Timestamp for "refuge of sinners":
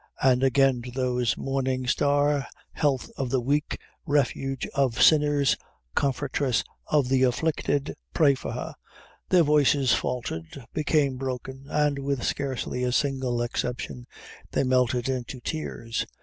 4.07-5.55